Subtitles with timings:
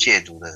[0.00, 0.48] 戒毒的，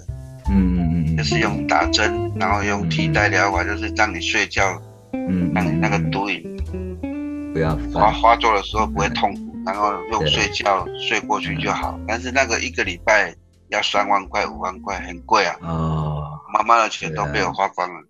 [0.48, 4.80] 嗯嗯嗯，就是用打针，然后用替代疗法，就是让你睡觉，
[5.12, 6.42] 嗯，让你那个毒瘾
[7.52, 11.96] 不要发犯，发作的时候不会痛苦，然后用睡觉睡过去就好。
[12.08, 13.34] 但是那个一个礼拜
[13.68, 15.54] 要三万块、五万块，很贵啊！
[15.60, 18.00] 哦，妈妈的钱都被我花光了。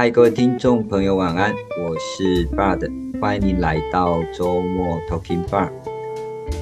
[0.00, 5.70] 嗨，各位听众朋友，晚安，我是 Bud，欢迎您来到周末 Talking Bar。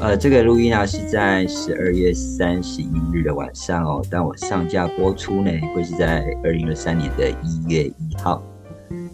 [0.00, 8.42] 呃，这个录音呢是在十二月三十一日的晚上哦，但我上架播出呢会是在二零二三年的一月一号，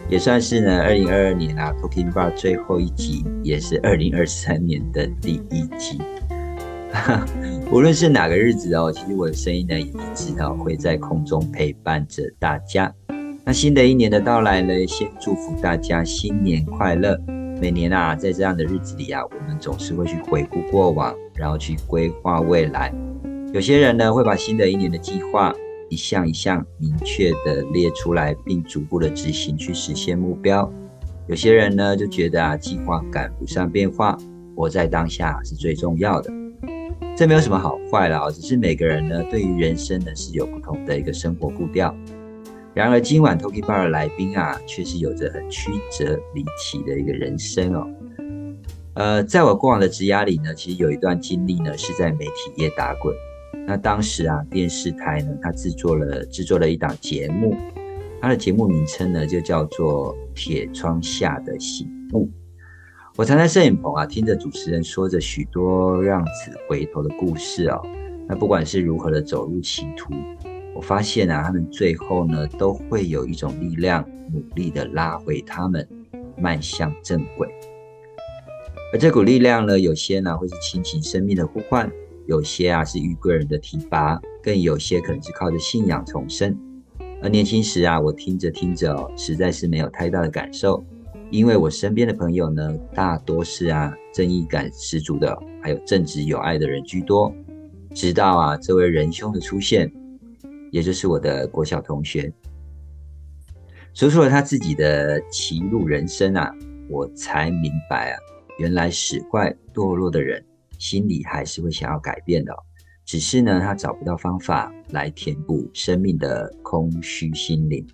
[0.09, 6.01] 也算是呢二零二二年啊 Talking Bar 最后一集，也是二零二三年的第一集。
[7.71, 12.91] 无论是哪个日子哦，其实我的声音呢也一直哦会在空中陪伴着大家。
[13.47, 17.21] 那新的一年的到来呢，先祝福大家新年快乐。
[17.61, 22.91] 每年啊，在这样的日子里啊，我们总是会去回顾过往，然后去规划未来。
[23.53, 25.55] 有些人呢，会把新的一年的计划
[25.91, 30.73] 一项一项明确的列出来，并逐步的执行去实现目标。
[31.27, 34.17] 有些人呢，就觉得啊，计划赶不上变化，
[34.57, 36.33] 活在当下是最重要的。
[37.15, 41.95] 这没有什么好坏啦，只是每个人呢，对于人生呢是有不同的一个生活步调。
[42.75, 47.89] 然而，今晚 Toki Bar 的来宾啊，却是有着很曲折离奇的一个人生哦。
[48.95, 53.15] 呃，在我过往的职涯里呢，其实有一段经历呢，是在媒体业打滚。
[53.65, 57.57] 那当时啊，电视台呢，它制作了制作了一档节目，
[58.21, 62.27] 它的节目名称呢，就叫做《铁窗下的醒目》。
[63.15, 67.81] 我常在摄影棚啊，听着主持人说着许多让子回头的故事哦。
[68.27, 70.13] 那不管是如何的走入歧途。
[70.75, 75.89] 我发现啊，他们最后呢，都会有一种力量，努力的拉回他们，
[76.37, 77.49] 迈向正轨。
[78.93, 81.91] 而这股力量呢，有些呢会是亲情生命的呼唤，
[82.27, 86.57] 有些啊是遇贵人的提拔，更有些可能是靠着信仰重生。
[87.23, 90.85] 而年轻时啊，我听着听着哦，实在是没有太大的感受，
[91.31, 97.33] 因为我身边的朋友呢，大多是啊正义感十足的，还有正直有爱的人居多。
[97.95, 99.91] 直到啊这位仁兄的出现。
[100.75, 102.33] 也就是我的国小同学，
[103.93, 106.53] 说出了他自己的歧路人生啊，
[106.91, 108.19] 我才明白啊，
[108.59, 110.45] 原来使坏堕落的人
[110.77, 112.53] 心里还是会想要改变的，
[113.05, 117.87] 只是呢，他找不到方法来填补生命的空虚心灵。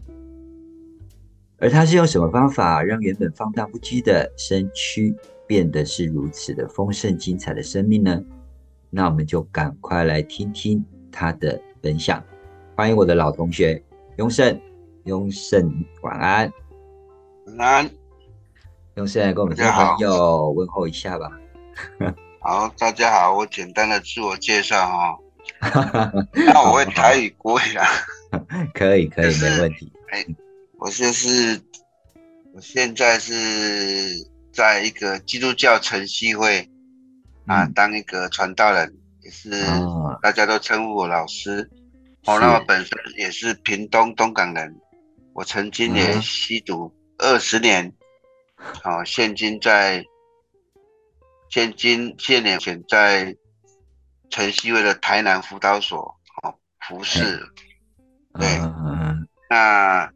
[1.58, 5.14] 而他是用什么方法让原本放荡不羁的身躯
[5.46, 8.24] 变得是如此的丰盛精彩的生命呢？
[8.88, 12.24] 那我们就赶快来听听他的分享。
[12.80, 13.78] 欢迎我的老同学
[14.16, 14.58] 雍盛，
[15.04, 15.70] 雍盛
[16.00, 16.50] 晚安，
[17.58, 17.90] 晚安，
[18.94, 21.30] 雍胜跟我们的朋友问候一下吧。
[22.40, 25.18] 好，大家好，我简单的自我介绍哈。
[26.32, 27.86] 那我会台语国语啦。
[28.72, 29.92] 可以可以，没问题。
[30.12, 30.24] 哎，
[30.78, 31.60] 我就是
[32.54, 33.34] 我现在是
[34.54, 36.66] 在一个基督教晨曦会
[37.44, 39.50] 啊，当一个传道人，也是
[40.22, 41.70] 大家都称呼我老师。
[42.26, 44.78] 哦，那我本身也是屏东东港人，
[45.32, 47.90] 我曾经也吸毒二十年，
[48.84, 50.04] 哦，现今在，
[51.48, 53.34] 现今现年前在
[54.28, 56.54] 陈曦伟的台南辅导所，哦
[56.86, 57.40] 服侍，
[58.34, 58.60] 对，
[59.48, 60.12] 那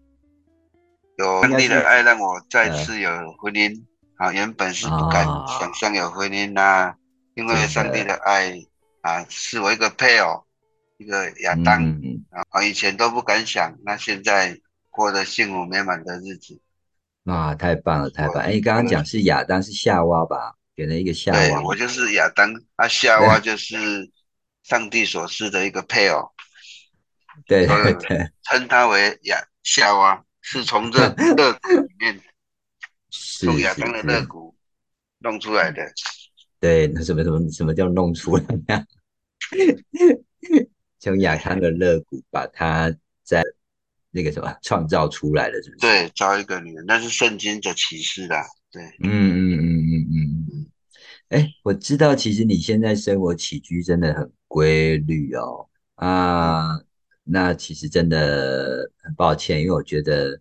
[1.16, 3.82] 有上帝的爱让我再次有婚姻，
[4.16, 5.24] 啊，原本是不敢
[5.58, 6.94] 想象有婚姻呐，
[7.34, 8.54] 因为上帝的爱
[9.00, 10.44] 啊，是我一个配偶。
[10.96, 12.00] 一个亚当
[12.50, 14.58] 啊，以前都不敢想，那现在
[14.90, 16.60] 过得幸福美满的日子，
[17.24, 18.36] 哇，太棒了，太棒！
[18.36, 20.54] 哎，刚刚讲是亚当是夏娃吧？
[20.76, 24.10] 给了一个夏娃，对我就是亚当，啊，夏娃就是
[24.62, 26.32] 上帝所赐的一个配偶，
[27.46, 31.00] 对对 对，称他为亚夏娃，是从这
[31.34, 32.20] 肋骨里面，
[33.10, 34.54] 从亚当的肋骨
[35.18, 35.82] 弄出来的。
[36.60, 38.86] 对，那什么什么什么叫弄出来呀？
[41.04, 42.90] 从亚康的肋骨把它
[43.22, 43.42] 在
[44.10, 45.80] 那个什么创造出来了，是不是？
[45.80, 48.42] 对，招一个女人，那是圣经的启示啦。
[48.72, 50.66] 对，嗯嗯嗯嗯嗯嗯。
[51.28, 55.68] 哎，我知道，其实你现在生活起居真的很规律哦。
[55.96, 56.80] 啊，
[57.22, 60.40] 那其实真的很抱歉，因为我觉得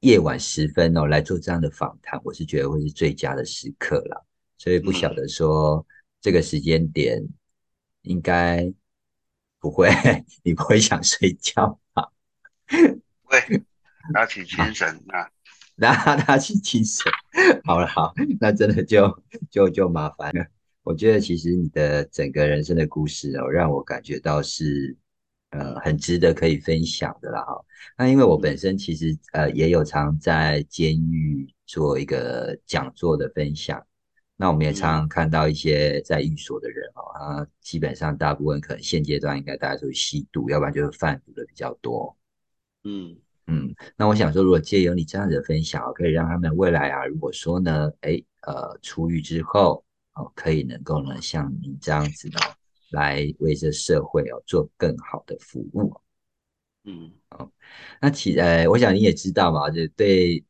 [0.00, 4.26] 夜晚时分哦来做这样的访谈，我是觉得会是最佳的时刻了。
[4.56, 5.86] 所以不晓得说
[6.22, 7.22] 这个时间点
[8.02, 8.72] 应该
[9.62, 9.88] 不会，
[10.44, 12.10] 你不会想睡觉吧？
[13.22, 13.38] 会，
[14.12, 15.30] 打起精神啊，
[15.80, 17.10] 打打起精神。
[17.64, 20.44] 好了，好，那真的就就就麻烦了。
[20.82, 24.94] 我觉得其实你的整个人生的故事哦，让我感觉到是。
[25.54, 27.62] 呃，很值得可以分享的啦哈。
[27.98, 33.86] 那因为我本身其实呃也有常在监狱做一个讲座的分享，
[34.42, 42.16] 那我们也常常看到一些在寓所的人哦，他基本上大部分可能现阶段应该大家都是吸毒，要不然就是贩毒的比较多。
[42.82, 43.16] 嗯
[43.46, 49.84] 嗯，那我想说，如果借由你这样的分享，可以让他们未来啊，如果说呢，哎呃出狱之后
[50.14, 52.40] 哦，可以能够呢像你这样子呢。
[52.90, 55.94] 来为这社会哦做更好的服务，
[56.84, 57.50] 嗯，好，
[58.02, 60.44] 那其呃，我想你也知道嘛，就对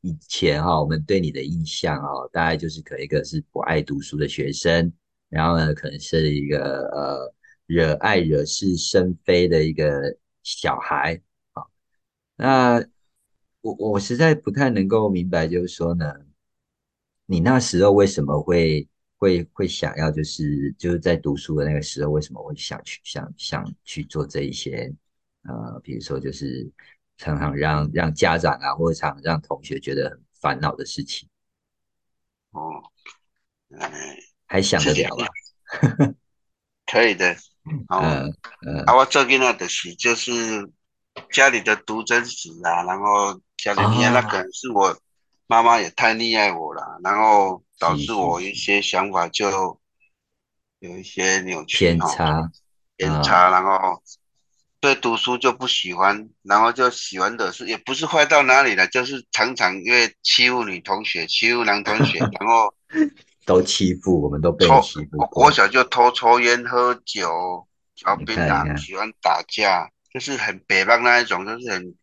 [0.00, 4.92] 以前哈，我们对你的印象哦，大概就是可能一个是不爱读书的学生，
[5.28, 7.34] 然后呢，可能是一个呃
[7.66, 11.20] 惹爱惹是生非的一个小孩
[11.52, 11.62] 啊。
[12.36, 12.86] 那
[13.60, 16.14] 我我实在不太能够明白，就是说呢，
[17.26, 18.88] 你那时候为什么会？
[19.20, 24.94] 会会想要就是就是在读书的那个时候，为什么会想去想想去做这一些
[25.42, 26.70] 呃，比如说就是
[27.18, 31.28] 常常让让家长啊，或者常让同学觉得很烦恼的事情。
[32.52, 32.82] 哦，
[34.46, 35.26] 还想得了吗？
[36.86, 37.36] 可以的。
[37.68, 38.34] 嗯
[38.66, 38.84] 嗯。
[38.86, 40.72] 啊，我最近那的是就是
[41.30, 44.98] 家里的独生子啊，然后家里面那可能是我
[45.46, 47.62] 妈妈也太溺爱我了，然后。
[47.80, 49.80] 导致我一些想法就
[50.80, 52.50] 有一些扭曲偏差，
[52.96, 54.02] 偏差，然后
[54.80, 62.72] 对读书就不喜欢，然后就喜欢的是也不是坏到哪里了，就是常常因为欺负女同学，欺负男同学， 然后
[63.44, 65.18] 都欺负，我们都被欺负。
[65.32, 71.94] 我小就偷抽烟、喝酒、嚼槟榔，喜欢打架，就是很北方那一种，就是很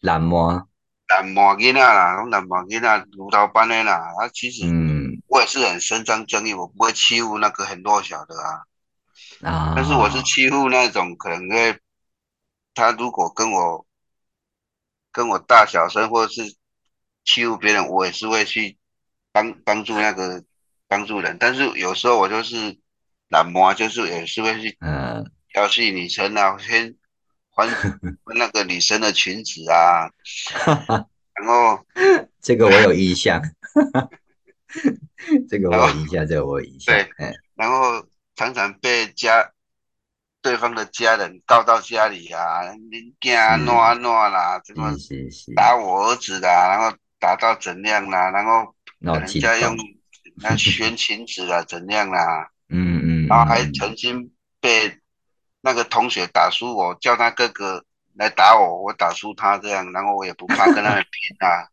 [0.00, 0.66] 冷漠、
[1.08, 4.64] 冷漠囡仔啦，拢冷漠囡仔，如头班的啦，啊，其实。
[5.26, 8.62] 我也是很伸张正义，我不会欺负那个很弱小的啊。
[9.42, 9.72] 啊。
[9.74, 11.76] 但是我是欺负那种可能会，
[12.74, 13.86] 他如果跟我
[15.12, 16.54] 跟我大小声，或者是
[17.24, 18.76] 欺负别人，我也是会去
[19.32, 20.44] 帮帮助那个
[20.88, 21.36] 帮助人。
[21.38, 22.78] 但是有时候我就是
[23.28, 26.94] 懒惰，就是也是会去嗯调戏女生啊，先
[27.50, 27.68] 还
[28.34, 30.10] 那个女生的裙子啊。
[31.34, 31.84] 然后
[32.42, 33.40] 这个我有印象。
[35.48, 36.94] 这个我有印象，这个我有印象。
[36.94, 38.04] 对，然后
[38.34, 39.52] 常常被家
[40.44, 42.60] 对方的家人告到家里啊，
[42.90, 44.94] 你家乱乱啦，怎么
[45.56, 49.74] 打我儿子啦，然后打到怎样啦，然后人家用
[50.36, 52.50] 那宣情子啊，怎样啦？
[52.68, 53.26] 嗯嗯。
[53.26, 54.30] 然后还曾经
[54.60, 55.00] 被
[55.62, 57.82] 那个同学打输我，叫他哥哥
[58.14, 61.66] 来打我，我打输他这样，然后我也不怕跟他们拼啊。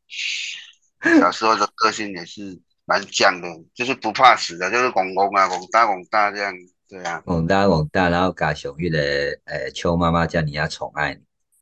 [1.19, 2.57] 小时候的个性也是。
[2.83, 6.51] 蛮犟的，就是不怕死的，就是拱拱啊，拱大拱大这样，
[6.91, 8.99] 对啊，拱大拱大，然后加雄玉的，
[9.45, 11.17] 呃，邱妈妈叫你要宠爱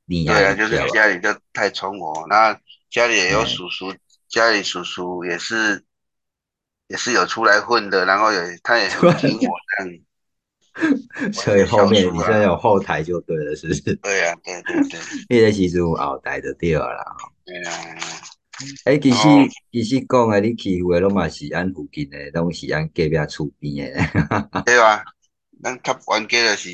[0.05, 2.59] 你，对啊，就是家里就太宠我，那
[2.89, 3.93] 家里也有叔叔，
[4.27, 5.85] 家里叔叔也是，
[6.87, 9.85] 也是有出来混的，然后有他也很听我这
[11.21, 13.81] 样， 所以后面你现在有后台就对了，是不是？
[13.97, 17.73] 对啊，对对对，你在其中后台就对了啦，对啊。
[18.83, 19.27] 哎，其实
[19.71, 24.01] 其实讲啊，你欺负的拢嘛是安附近的，拢是安隔壁厝边的。
[24.65, 25.01] 对啊，
[25.61, 26.69] 咱较冤家就是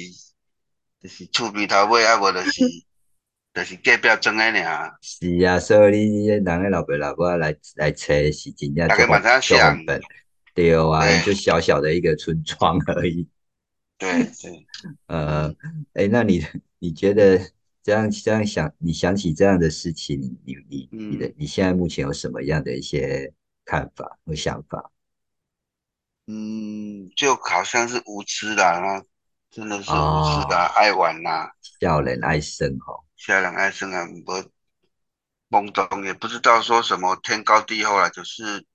[1.01, 2.61] 就是厝边头尾，啊无就是
[3.53, 4.97] 就是隔壁庄的尔。
[5.01, 8.95] 是啊，所以你人的老爸老母来来找是真正就
[9.57, 10.01] 很本。
[10.53, 13.27] 对啊，就小小的一个村庄而已。
[13.97, 14.09] 对
[14.41, 14.67] 对。
[15.07, 15.53] 呃，
[15.93, 16.45] 哎，那你
[16.79, 17.39] 你觉得？
[17.85, 23.31] 这样这样想，你想起这样的事情，你你你你的你现在目前有什么样的一些
[23.63, 24.91] 看法和想法？
[26.27, 29.03] 嗯，就好像是无知啦，
[29.51, 34.33] 真的是无知的，爱玩啦，笑人爱生哈，笑人爱生啊，不
[35.55, 38.65] 懵懂，也不知道说什么天高地厚啦，就是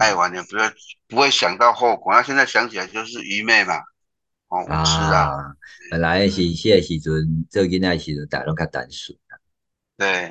[0.00, 0.72] 爱玩，也不要
[1.06, 2.12] 不会想到后果。
[2.12, 3.74] 那现在想起来就是愚昧嘛。
[4.48, 5.54] 哦，是啊，
[5.90, 9.36] 本来是些个时阵做囡仔时阵，大拢较单纯啊。
[9.98, 10.30] 对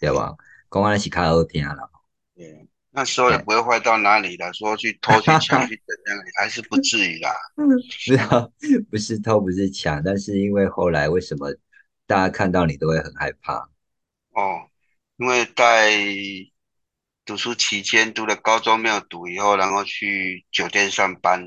[0.00, 0.36] 对，对吧？
[0.70, 1.90] 讲完是较好听了。
[2.36, 7.30] 对，那时候也不会坏到哪里的，说去偷去抢去怎样，还是不至于啦。
[7.56, 8.48] 嗯，是啊，
[8.90, 11.54] 不是偷，不是抢，但是因为后来为什么
[12.06, 13.68] 大家看到你都会很害怕？
[14.30, 14.70] 哦，
[15.18, 15.92] 因为在
[17.26, 21.46] 读书期间读了高中没有读，以后然后去酒店上班，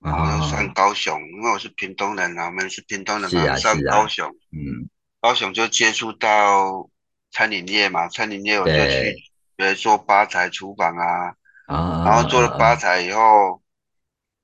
[0.00, 4.90] 然后上高雄，因为我是屏东人啊，我们是屏东人嘛，上高雄，嗯，
[5.22, 6.86] 高雄就接触到
[7.30, 9.16] 餐饮业嘛，餐饮业我就去，
[9.56, 11.34] 比如做吧台厨房啊，
[11.66, 13.62] 啊，然后做了吧台以后。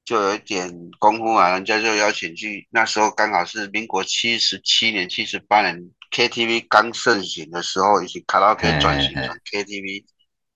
[0.04, 2.66] 就有一点功夫啊，人家就邀请去。
[2.70, 10.04] 那时候刚好是民国七十七年、七十八年，KTV 刚盛行的时候，以及卡拉 OK 转型成 KTV，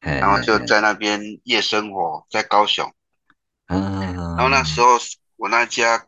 [0.01, 2.93] 然后就在那边夜生活，在高雄。
[3.69, 4.03] 嗯
[4.37, 4.99] 然后那时候
[5.37, 6.05] 我那家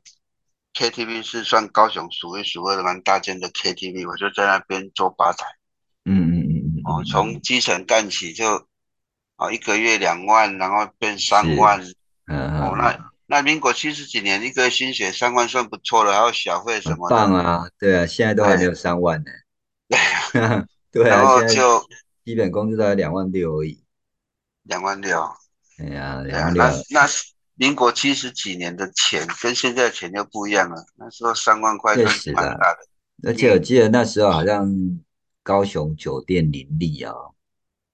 [0.74, 5.46] KTV 是算高雄数一数二的蛮大间的 KTV，我就在那边做吧台。
[6.06, 6.37] 嗯。
[6.88, 8.66] 哦，从基层干起就，
[9.36, 11.80] 哦一个月两万，然后变三万。
[12.26, 13.08] 嗯哦那。
[13.30, 17.14] 那民国七十几年，一个月薪水三万算不错了，还有小费什么的。
[17.14, 19.30] 棒啊，对啊，现在都还没有三万呢。
[20.90, 21.86] 对啊， 然后就
[22.24, 23.84] 基本工资都才两万六而已。
[24.62, 25.22] 两万六。
[25.78, 26.62] 哎呀，两万六。
[26.62, 27.08] 那那
[27.56, 30.82] 民国七十几年的钱跟现在的钱就不一样了。
[30.96, 32.78] 那时候三万块是蛮大的。
[33.28, 34.66] 而且我记得那时候好像
[35.48, 37.14] 高雄酒店林立啊。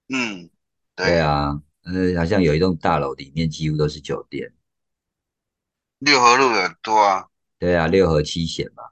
[0.08, 0.50] 嗯，
[0.96, 4.52] 对啊，呃，好像有一栋大楼里面几乎都是酒店。
[6.00, 8.82] 六合路很多啊，对啊，六合七贤嘛。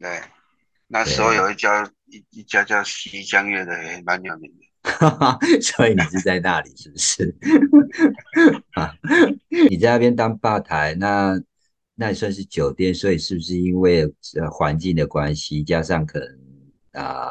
[0.00, 0.20] 对，
[0.88, 4.66] 那时候有一家一一家叫西江月的也蛮有名的。
[5.62, 7.36] 所以你是在那里是不是？
[8.74, 8.92] 啊，
[9.70, 11.40] 你在那边当吧台，那
[11.94, 14.02] 那也算是酒店，所以是不是因为
[14.34, 17.30] 呃环境的关系，加上可能啊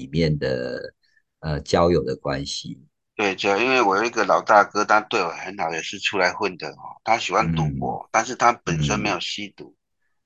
[0.00, 0.94] 里面的
[1.40, 2.82] 呃交友的关系？
[3.16, 6.96] 对，就因为我有一个老大哥，他对我很好，也是出来混的哦。
[7.04, 9.76] 他喜欢赌博，但是他本身没有吸毒。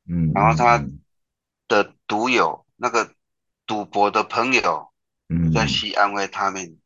[0.08, 0.30] 嗯。
[0.32, 0.80] 然后他
[1.66, 3.10] 的赌友，那个
[3.66, 4.92] 赌博的朋友，
[5.52, 6.78] 在吸安慰他们。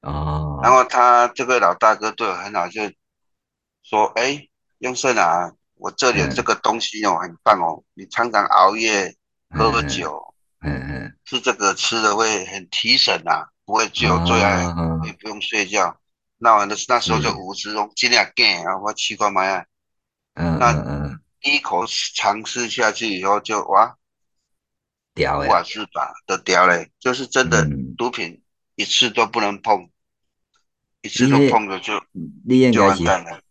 [0.00, 0.58] 哦。
[0.64, 2.82] 然后他这个老大哥对我很好，就
[3.84, 9.14] 说：“哎，用胜啊，我这里这个东西哦，很棒哦，你常常熬夜
[9.50, 10.31] 喝酒，
[10.62, 14.60] 嗯嗯，吃这个吃的会很提神呐。”不会只有坐下
[15.04, 15.96] 也不用睡觉，
[16.36, 19.64] 那完的那时候就五十钟尽量干，然后我奇怪嘛呀，
[20.34, 20.72] 那
[21.40, 23.96] 第一口尝试下去以后就哇，
[25.14, 26.12] 屌哎，哇是吧？
[26.26, 27.64] 都屌嘞，就是真的
[27.96, 28.42] 毒品
[28.74, 29.88] 一次都不能碰，
[31.02, 32.02] 一次都碰了就
[32.44, 33.04] 你应该是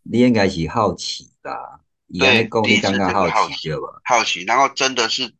[0.03, 1.79] 你应该是好奇吧？
[2.19, 4.01] 对，第一次刚好奇对吧？
[4.03, 5.33] 好奇，然后真的是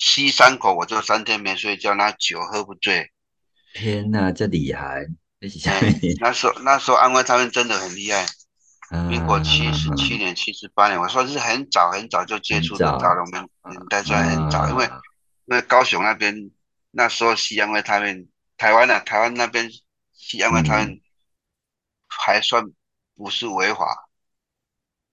[0.00, 3.12] 吸三口我就三天没睡觉，那酒喝不醉。
[3.74, 5.06] 天呐，这厉害！
[6.20, 8.26] 那时候那时候安徽他们真的很厉害。
[9.08, 14.84] 民国七十七年、七十八年，我说是很早很早就接触到了，我们年代算很早，因为
[15.44, 16.50] 因为高雄那边
[16.90, 18.26] 那时候西安威他们
[18.56, 19.70] 台湾的台湾那边
[20.12, 21.00] 西安威他们
[22.08, 22.64] 还算
[23.14, 24.09] 不是违法。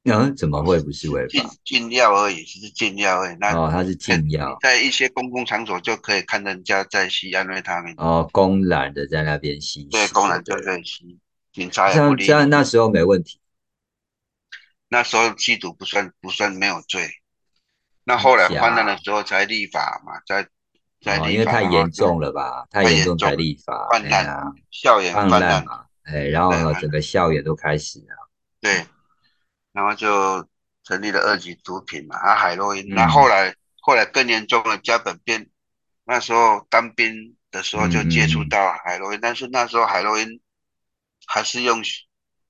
[0.09, 1.49] 嗯，怎么会不是违法？
[1.65, 3.37] 禁药而已，只是禁药而已。
[3.39, 7.93] 那哦，它是禁药，在一些公共场所就可以看人家在吸安慰他们。
[7.97, 9.83] 哦，公然的在那边吸。
[9.91, 11.19] 对，公然就在吸，
[11.51, 12.25] 警察也不理。
[12.25, 13.39] 这样那时候没问题。
[14.87, 17.09] 那时候吸毒不算不算没有罪，
[18.05, 20.47] 那后来泛滥的时候才立法嘛，在
[21.01, 21.29] 在立法。
[21.29, 22.65] 因为太严重了吧？
[22.69, 23.89] 太严重才立法。
[23.91, 28.29] 泛滥啊，校园泛滥嘛，哎，然后整个校园都开始了。
[28.61, 28.85] 对。
[29.77, 30.43] 然后就
[30.83, 32.89] 成立了二级毒品嘛，啊，海洛因。
[32.89, 35.51] 那后来后来更严重了，加本变。
[36.03, 40.41] 那时候当兵的时候就接触到海洛因，但是那时候海洛因
[41.27, 41.83] 还是用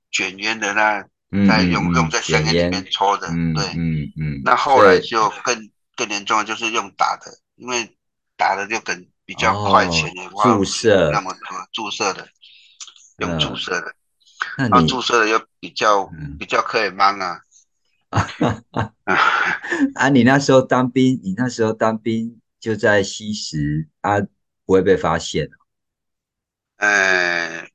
[0.09, 1.03] 卷烟的那，
[1.49, 4.41] 在用用在香烟里面抽的，对，嗯嗯。
[4.45, 7.93] 那后来就更更严重，就是用打的，因为
[8.37, 12.25] 打的就更比较快，钱也注射那么多，注射的，
[13.17, 13.93] 用注射的。
[14.69, 17.41] 那注射的又比较比较可以 mang 啊，
[19.95, 20.09] 啊！
[20.09, 24.19] 你那时候当兵，你那时候当兵就在西石啊，
[24.65, 25.49] 不会被发现
[26.77, 27.67] 呃，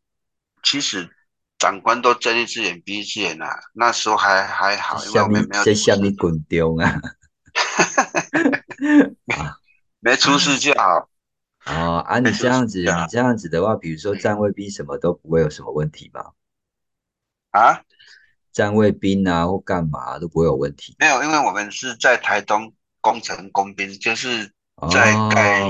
[0.63, 1.11] 其实
[1.59, 7.01] 长官都睁一只眼闭一只眼啊，那时候还还好，因为我们没有在下面滚丢 啊，
[10.01, 11.09] 没出事就好。
[11.67, 16.33] 哦，啊，你这样子， 你这样子的话，比如说站卫兵什么都不会有什么问题吗？
[17.53, 17.81] 啊，
[18.53, 20.97] 站卫兵啊，或干嘛都不会有问题。
[20.99, 24.51] 没有，因为我们是在台东工程工兵，就是
[24.91, 25.63] 在盖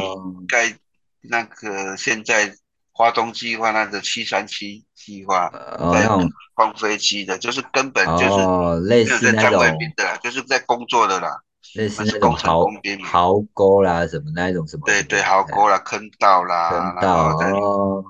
[0.49, 0.77] 盖
[1.21, 2.55] 那个现在
[2.93, 5.51] 华东计划那个七三七计划，
[5.93, 6.09] 在
[6.55, 9.61] 放飞机的，就是根本就是类似那种
[9.97, 11.41] 的，就是在工作的啦，
[11.75, 12.67] 类似那种壕
[13.05, 14.83] 壕沟啦，什么那一种什么？
[14.87, 18.05] 对对，壕沟啦，坑道啦，坑道哦。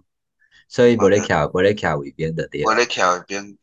[0.69, 2.63] 所以不咧桥，不咧徛卫兵的对。
[2.65, 3.59] 不咧徛卫兵，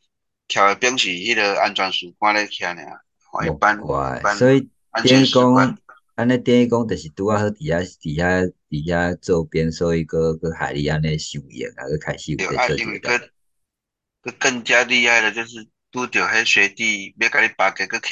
[0.50, 3.00] 徛卫兵是迄个安全士官咧徛尔。
[3.46, 4.36] 一般一般。
[4.36, 5.78] 所以等于讲，
[6.16, 13.30] 安尼等于讲，就是拄啊好伫遐伫遐伫遐周边，所以个个海里安尼上演啊，个开始有在做这个。
[14.22, 18.08] 个更加厉害的就是拄着迄学弟要甲你扒个个客。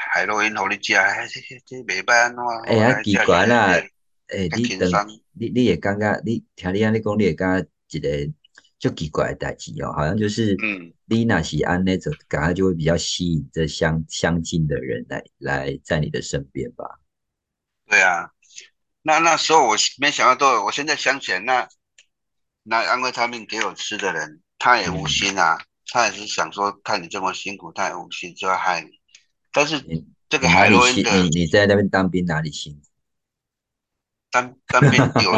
[0.00, 2.40] 海洛因互你食，这这袂歹安怎？
[2.66, 3.72] 哎呀，奇怪啦！
[4.28, 4.88] 哎，你等，
[5.32, 8.32] 你你也感觉，你听你安尼讲，你也感觉一个
[8.78, 17.00] 足奇怪的代志哦，好像就是，嗯，你那是安那种，感觉就会比较吸引这相相近的人来来在你的身边吧。
[17.86, 18.30] 对啊，
[19.02, 21.68] 那那时候我没想到多，我现在想起来，那
[22.62, 28.90] 那安慰他们给我吃的人，他也无心啊，他也是想说看你这么辛苦，他也无心就要害你。
[29.50, 29.82] 但是
[30.28, 32.80] 这个海洛因的，你你在那边当兵哪里辛苦？
[34.30, 35.32] 当当兵有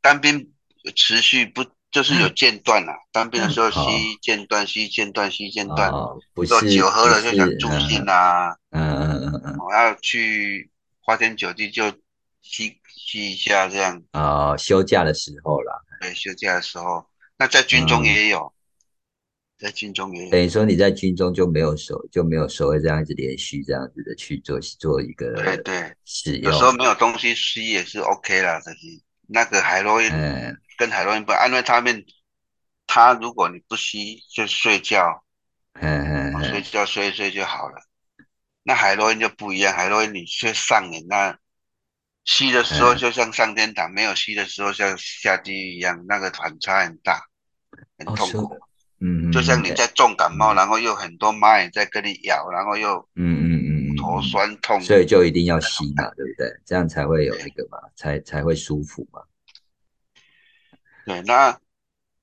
[0.00, 0.54] 当兵
[0.96, 2.94] 持续不就是有间断啊？
[3.12, 5.92] 当兵的时候吸间断，吸间断，吸间断，
[6.34, 8.48] 不是酒喝了就想助兴啊。
[8.70, 10.70] 嗯嗯嗯嗯，我要去
[11.00, 11.92] 花天酒地就
[12.40, 14.02] 吸吸一下这样。
[14.14, 15.74] 哦，休假的时候啦。
[16.00, 17.06] 对，休假的时候，
[17.36, 18.52] 那在军中也有。
[19.58, 28.60] 在军中也有等于说你在军中就没有手就没有所谓这样子连续这样子的去做做一个对对使用，有时候没有东西吸也是 OK 啦。
[28.64, 28.78] 这些
[29.28, 30.10] 那个海洛因
[30.82, 32.04] 跟海洛因不，因为他们
[32.88, 35.22] 他如果你不吸就睡觉，
[35.74, 37.76] 嗯嗯睡觉睡一睡就好了。
[38.64, 41.38] 那海洛因就不一样，海洛因你却上瘾，那
[42.24, 47.22] 吸的时候就像上天堂，没有吸的时候像下地狱一样，那个反差很大，
[47.96, 48.58] 很痛苦。
[48.98, 53.50] 嗯，就像你在重感冒，然后又很多蚂蚁在跟你咬，然后又嗯嗯
[53.92, 56.48] 嗯头酸痛，所以就一定要吸嘛，对不对？
[56.66, 59.22] 这样才会有那个嘛，才才会舒服嘛。
[61.04, 61.58] 对，那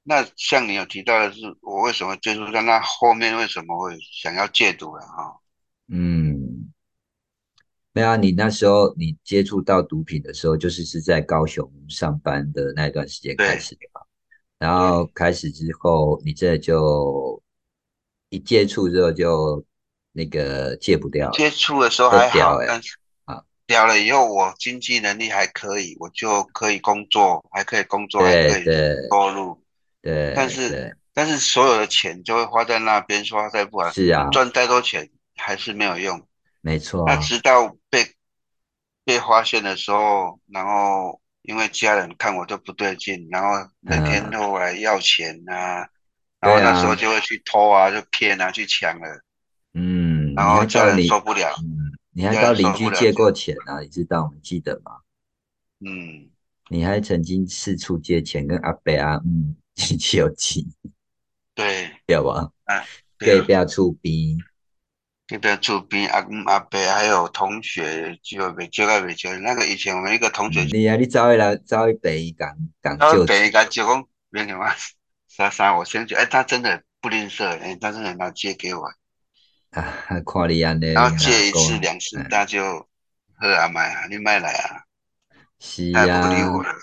[0.04, 5.39] 那像你有提到的是，我为什么接触到那后面为什么会想要戒毒了哈？
[5.88, 6.72] 嗯，
[7.94, 14.02] 没有啊，你那时候你接触到毒品的时候，就是是在高雄上班的那一段时间开始的嘛。
[14.58, 17.42] 然后开始之后，你这就
[18.30, 19.65] 一接触之后就
[20.12, 21.32] 那个戒不掉。
[21.32, 22.98] 接触的时候还好，但是
[23.76, 28.66] 啊，掉了以后我经济能力还可以，我就可以工作，还可以工作，还可以
[29.12, 29.64] 收入。
[30.02, 30.34] 对。
[30.36, 36.22] 但是但是所有的钱就会花在那边，花在不管是啊，赚再多钱还是没有用。
[36.62, 37.06] 没错。
[37.08, 38.06] 那直到被
[39.06, 41.20] 被发现的时候，然后。
[41.44, 43.48] 因为家人看我都不对劲，然后
[43.80, 45.88] 每天都来要钱啊，
[46.40, 49.22] 然后那时候就会去偷啊，就骗啊，去抢了。
[49.74, 51.56] 嗯，然后家人受不了。
[51.64, 51.79] 嗯，
[52.20, 53.80] 你还到邻居借过钱啊？
[53.80, 54.30] 你知道？
[54.34, 54.92] 你记得吗？
[55.80, 56.30] 嗯，
[56.68, 60.62] 你还曾经四处借钱，跟阿伯啊，嗯，一起有钱。
[61.56, 62.52] 对，对吧？
[62.66, 62.84] 啊，
[63.18, 64.38] 对，不要出兵。
[65.28, 74.66] 这个厝边阿公阿伯还有同学就未借个未借，那个以前我们一个同学，你啊，你找一来找一北一讲讲就，北一讲就讲没什么，
[75.30, 78.92] 莎莎，我先去，哎，他真的不吝啬，哎，他真的拿借给我，
[79.72, 82.62] 啊，看你安尼，然后借一次两次，那就
[83.40, 84.82] 好啊买啊，你买来啊，
[85.60, 86.74] 是啊，不理我了，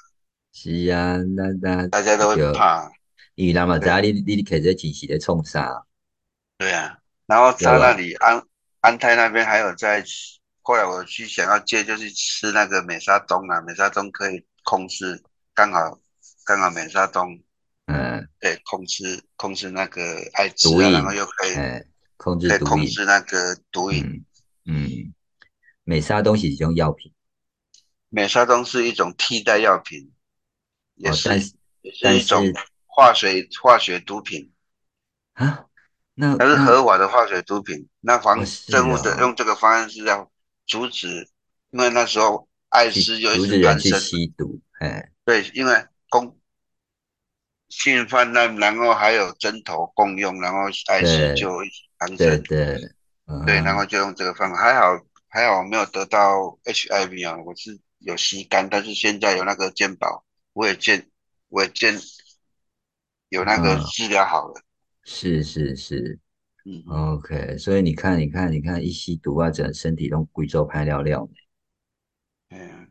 [0.53, 2.91] 是啊，那那大家都会怕，
[3.35, 5.85] 因为那么在你你开这钱是在冲啥？
[6.59, 6.99] 对啊。
[7.27, 8.41] 然后在那里安
[8.81, 10.05] 安泰那边还有在，
[10.63, 15.21] 后来我去想要借，就是吃那个美沙东啊，美沙东可以控制，
[15.53, 15.99] 刚好
[16.45, 17.37] 刚好美沙东，
[17.87, 20.03] 嗯，对，控制控制那个
[20.35, 21.55] 艾滋，然后又可以
[22.17, 24.25] 控制可以控制那个毒瘾，
[24.65, 25.15] 嗯，
[25.85, 27.13] 美沙东是一种药品，
[28.09, 30.13] 美沙东是一种替代药品，
[30.95, 31.29] 也是
[31.83, 32.53] 也是一种
[32.87, 34.53] 化学化学毒品
[35.35, 35.67] 啊。
[36.19, 40.31] 那它是合法的化学毒品，那防政府的用这个方案是要
[40.67, 41.29] 阻止，
[41.71, 46.39] 因为那时候艾滋就一直产生吸毒，哎，对，因为公
[47.69, 51.67] 性泛滥，然后还有针头共用，然后艾滋就产
[51.99, 52.91] 生，对对
[53.45, 61.09] 对，然后就用这个方法，还好还好没有得到 HIV 啊，我是有吸干，但是现在有那个健保，我也健
[61.49, 61.99] 我也健
[63.29, 64.63] 有那个治疗好了。
[65.03, 66.19] 是是是，
[66.65, 71.29] 嗯，OK，所以你看，你看，你看，一吸毒啊，整身体都贵州排尿尿
[72.51, 72.89] 嗯，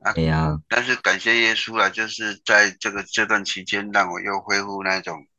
[0.00, 0.60] 啊，对呀。
[0.68, 5.29] 但是感谢耶稣啊，就是在这个这段期间，让我又恢复那种，嗯，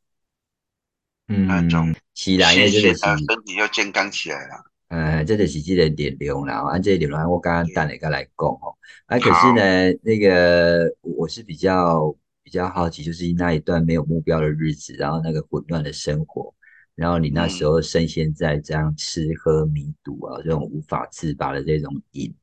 [1.27, 4.63] 那种起来，这个是身体又健康起来了。
[4.89, 8.75] 呃，这就是这个力量啦，按这个力量，我刚刚等一个来讲哦。
[9.05, 12.15] 啊，可是呢，那个我是比较。
[12.43, 16.53] 比比较好奇，就是那一段没有目标的日子，然后那个混乱的生活，
[16.95, 22.35] 然后你那时候深陷在这样吃喝迷赌啊这种无法自拔的这种瘾，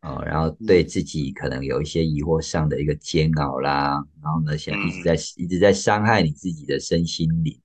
[0.00, 7.60] 哦，然后对自己可能有一些疑惑上的一个煎熬啦，然后呢，想一直在一直在伤害你自己的身心灵，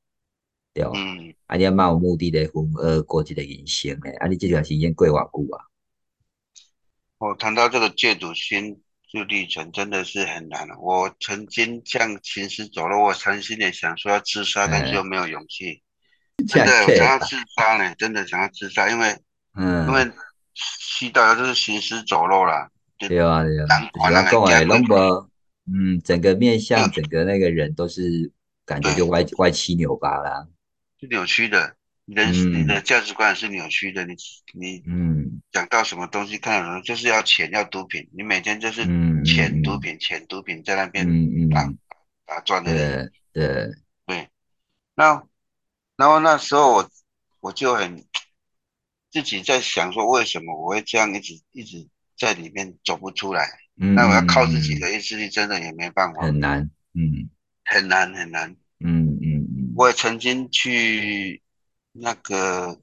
[0.74, 0.92] 对吧？
[0.96, 5.66] 嗯，啊，你要漫无目的的混呃过这个人生诶，啊，你这段时间过偌久啊？
[7.20, 8.82] 我谈到这个戒赌心
[9.14, 10.78] 路历程，真的是很难了。
[10.80, 15.82] 我曾经像行尸走肉，我曾经也想说要自杀，但是又没有勇气。
[16.48, 19.16] 真的想要自杀呢，真的想要自杀，因为，
[19.56, 20.12] 嗯，因为
[20.56, 22.70] 吸到就是行尸走肉了。
[22.98, 23.66] 对啊，对啊。
[24.10, 25.30] 难讲诶，拢无，
[25.72, 28.32] 嗯，整个面相，整个那个人都是
[28.66, 30.48] 感觉就歪歪七扭八啦，
[31.04, 31.76] 是扭曲的。
[32.06, 34.14] 人你的价值观是扭曲的，你
[34.54, 38.84] 你嗯，讲到什么东西看到什么就是要钱要毒品，你每天就是
[39.24, 41.06] 钱毒品钱毒品在那边
[41.50, 41.74] 打
[42.26, 42.74] 打转的，
[43.32, 43.72] 对对
[44.06, 44.28] 对。
[44.96, 45.24] 那
[45.96, 46.90] 然后那时候我
[47.40, 48.04] 我就很
[49.10, 51.88] 自己在想说，为什么我会这样一直一直
[52.18, 53.48] 在里面走不出来？
[53.76, 57.30] 那我要靠自己的意志力，真的也没办法，很难，嗯，
[57.64, 59.33] 很难很难，嗯嗯嗯。
[59.76, 61.42] 我也曾经去。
[61.96, 62.76] 那个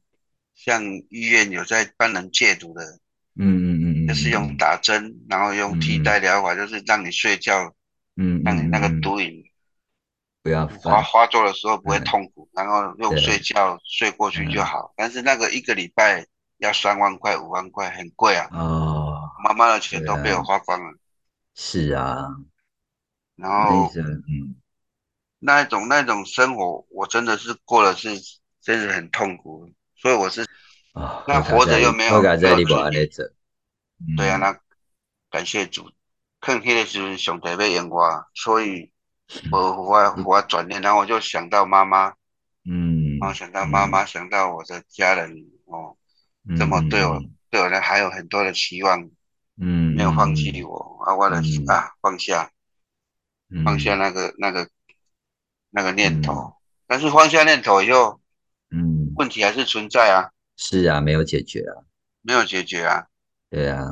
[0.55, 3.01] 像医院有在帮人戒毒的，
[3.35, 7.75] 嗯嗯嗯，就是用打针，然后用替代疗法，就是让你睡觉，
[8.15, 9.43] 嗯，让你那个毒瘾
[10.45, 14.95] 不要发发作的时候不会痛苦，然后用睡觉睡过去就好。
[14.97, 16.25] 但是那个一个礼拜
[16.59, 18.49] 要三万块五万块，很贵啊。
[18.53, 20.97] 哦，妈妈的钱都被我花光了。
[21.57, 22.29] 是啊，
[23.35, 24.55] 然后嗯，
[25.41, 28.09] 那一种那一种生活，我真的是过的是。
[28.63, 30.43] 真是很痛苦，所以我是
[30.93, 32.75] 啊，那活着又没有没有主，
[34.19, 34.55] 对啊，那
[35.31, 35.91] 感谢主，
[36.43, 38.93] 看起来是上帝要用我，所以
[39.51, 42.13] 我我我转念，然后我就想到妈妈，
[42.67, 45.97] 嗯，然后想到妈妈，想到我的家人哦，
[46.59, 49.11] 这么对我对我呢还有很多的期望，
[49.59, 52.51] 嗯，没有放弃我啊，为了啊放下，
[53.65, 54.69] 放下那个那个
[55.71, 56.55] 那个念头，
[56.87, 58.21] 但是放下念头以后。
[58.73, 60.31] 嗯，问题还是存在啊。
[60.57, 61.83] 是啊，没有解决啊。
[62.23, 63.05] 没有解决啊。
[63.51, 63.85] 对啊，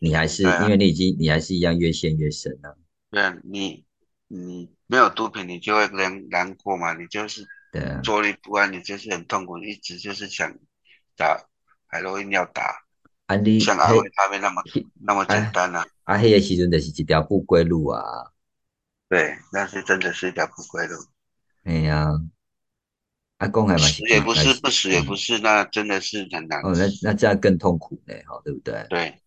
[0.00, 2.74] 你还是因为你已经你还是一样越陷越深啊。
[3.12, 3.84] 对啊，你
[4.26, 6.94] 你没有毒品，你就会难难过嘛。
[6.94, 10.52] 你就是对坐立不安，你就是很痛苦，一直就是想
[11.16, 11.40] 打
[11.86, 12.82] 海洛因要打。
[13.26, 14.60] 啊，你像阿伟他们那么
[15.00, 15.86] 那么简单啊。
[16.02, 18.02] 啊，黑个时阵就是一条不归路啊。
[19.08, 20.96] 对，那是真的是一条不归路。
[21.64, 22.08] 哎呀。
[23.38, 26.60] 阿公还蛮死也不是，不死也不是，那真的是很难。
[26.60, 28.86] 哦，那那这样更痛苦呢，哈，对不对？
[28.88, 29.20] 对，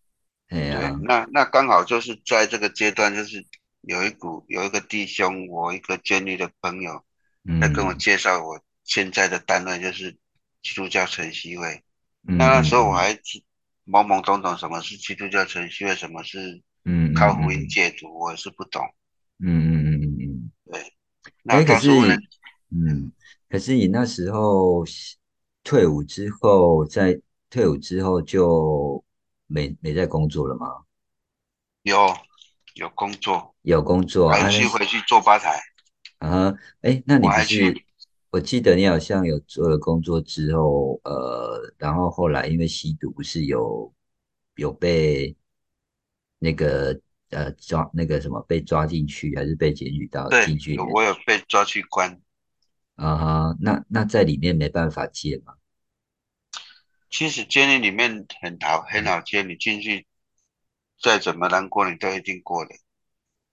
[0.48, 0.70] 对，
[1.02, 3.46] 那那刚好就是在这个阶段，就是
[3.82, 7.04] 有一股有一个弟兄，我一个监狱的朋友，
[7.60, 10.10] 在跟我介绍我现在的单位，就是
[10.62, 11.84] 基督教晨曦会。
[12.22, 13.14] 那那时候我还
[13.86, 18.82] 懵懵懂懂，什么是基督教晨曦会，什么是嗯靠福音戒毒，我也是不懂。
[19.40, 19.87] 嗯嗯，
[21.22, 21.32] 对。
[21.42, 21.90] 那可是，
[22.70, 23.12] 嗯。
[23.48, 24.84] 可是你那时候
[25.64, 29.02] 退伍之后，在退伍之后就
[29.46, 30.66] 没没在工作了吗？
[31.82, 31.96] 有
[32.74, 35.58] 有工作，有工作，还是回去做吧台
[36.18, 36.54] 啊？
[36.82, 37.74] 哎，那你不是？
[38.30, 43.90] 我记得你好像有做了工作之后，呃，然后后来因为吸毒，不是有
[44.56, 45.34] 有被
[46.38, 50.78] 那个呃抓那个什么被抓进去，还是被检举到进去？
[50.78, 52.20] 我有被抓去关。
[52.96, 55.54] 啊哈，那那在里面没办法戒吗？
[57.10, 60.06] 其实监狱里面很好很好戒，你进去
[61.00, 62.74] 再怎么难过，你都一定过的。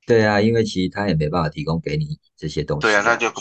[0.05, 2.81] 对啊，因为其实他也没办法提供给你这些东西。
[2.81, 3.31] 对啊，那就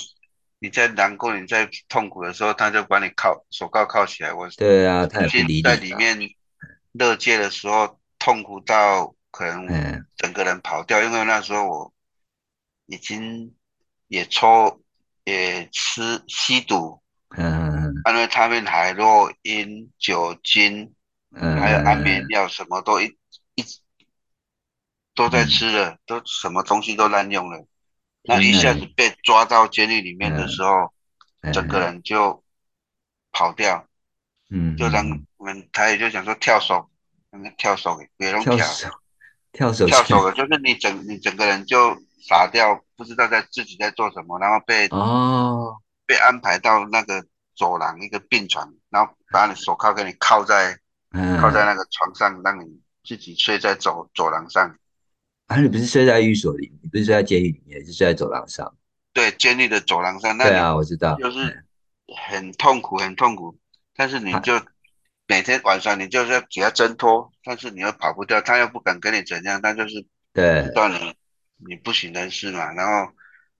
[0.58, 4.32] 你在难过、你在痛苦的时候，他就把你铐手铐铐起来。
[4.32, 5.62] 我对啊，他也不理你。
[5.62, 6.18] 在里面
[6.92, 11.92] 乐戒的时候，痛苦到可能整个人跑掉，因为那时候我
[12.86, 13.54] 已经
[14.08, 14.80] 也抽。
[15.26, 20.92] 也吃吸毒，嗯，因为他们海洛因、酒精，
[21.34, 23.06] 嗯，还有安眠药，什么都一
[23.54, 23.64] 一
[25.14, 27.66] 都在吃了，都什么东西都滥用了。
[28.24, 30.92] 那一下子被抓到监狱里面的时候，
[31.54, 32.44] 整个人就
[33.32, 33.88] 跑掉，
[34.50, 35.06] 嗯，就让
[35.38, 36.90] 我们他也就想说跳手，
[37.56, 38.58] 跳手给别人跳，
[39.54, 41.96] 跳手跳手了，就是你整你整个人就。
[42.26, 47.22] 傻掉，不知道在自己在做什么，然后被哦被安排到那个
[47.54, 50.78] 走廊一个病床，然后把你手铐给你铐在
[51.10, 54.74] 嗯铐在那个床上，让你自己睡在走走廊上。
[55.48, 58.74] 啊，你不是睡在寓所里，你不是睡在监狱里面，是睡在走廊上。
[59.12, 60.38] 对，监狱的走廊上。
[60.38, 61.14] 对啊，我知道。
[61.16, 61.62] 就是
[62.30, 63.54] 很痛苦，很痛苦。
[63.94, 64.58] 但是你就
[65.26, 71.14] 每天晚上，你就是要给他挣脱，但是你又跑不掉，他又不敢跟你怎样，他就是对，断你
[71.66, 72.72] 你不省人事嘛。
[72.72, 73.12] 然后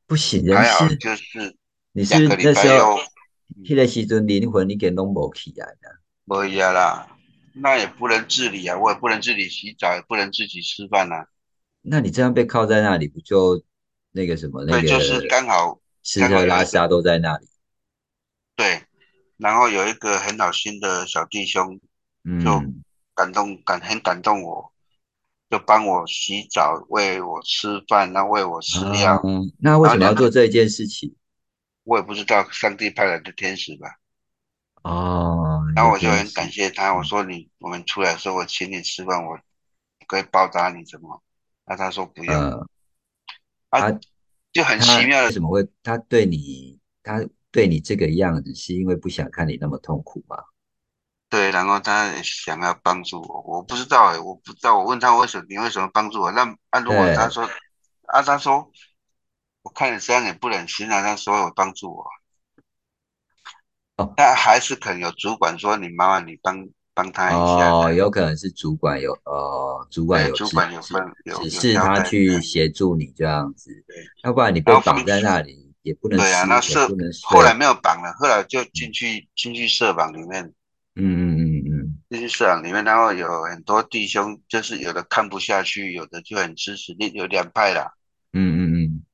[0.06, 1.56] 不省人事，就是
[1.92, 2.98] 你是那时候，
[3.68, 7.08] 那个时阵灵魂你给弄无起来的，无呀啦，
[7.54, 11.26] 那也不能自理啊，我也不能自己洗澡，也不能自己吃饭呐。
[11.80, 13.62] 那你这样被铐在那里，不就
[14.12, 14.64] 那个什么？
[14.64, 17.48] 那个就是刚好吃喝拉撒都在那里。
[18.56, 18.82] 对，
[19.36, 21.80] 然后有一个很好心的小弟兄，
[22.42, 22.62] 就
[23.14, 24.72] 感动感很感动我，
[25.50, 29.22] 就帮我洗澡，喂我吃饭，然后喂我吃药。
[29.58, 31.14] 那为什么要做这件事情？
[31.84, 33.98] 我也不知道，上帝派来的天使吧。
[34.82, 35.62] 哦。
[35.74, 39.38] 然后我就很感谢他，我说你我们出来的时候，我请你吃饭，我
[40.06, 41.22] 可以报答你什么？
[41.66, 42.68] 那他说不用，
[43.70, 43.90] 啊
[44.52, 50.36] 就很奇妙的，为什么会他对你，他对你这个样子，是因为不想看你那么痛苦吗？
[51.30, 56.32] 对，然后他想要帮助我，我不知道哎，我不知道，我问他为什么，你为什么帮助我？
[56.32, 57.48] 那啊，如果他说，
[58.08, 58.68] 啊，他说，
[59.62, 62.04] 我看你这样也不忍心啊，他说有帮助我，
[63.98, 66.68] 哦，那还是可能有主管说你妈妈你帮。
[66.96, 73.84] 帮他一下哦，有可能是主管有呃，主管有主管有分有指示他去协助你这样子，
[74.22, 76.88] 要不然你被绑在那里也不能对啊，那社
[77.22, 80.44] 后来没有绑了，后来就进去进去社绑里面，
[80.96, 87.92] 嗯嗯嗯嗯，进去社绑里面，然后有很多弟兄，就是有的看不下去，有的就很支持，有两派啦，
[88.32, 89.04] 嗯嗯嗯，